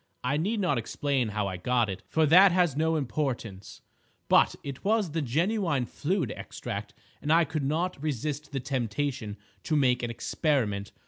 [0.23, 3.83] I need not explain how I got it, for that has no importance;
[4.29, 9.75] but it was the genuine fluid extract, and I could not resist the temptation to
[9.75, 10.91] make an experiment.